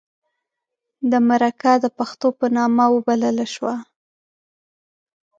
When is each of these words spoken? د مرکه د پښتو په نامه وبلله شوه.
د 1.11 1.13
مرکه 1.29 1.71
د 1.83 1.85
پښتو 1.97 2.27
په 2.39 2.45
نامه 2.57 2.85
وبلله 2.95 3.45
شوه. 3.53 3.75